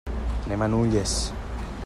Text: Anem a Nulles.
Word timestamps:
Anem 0.47 0.63
a 0.63 0.69
Nulles. 0.75 1.15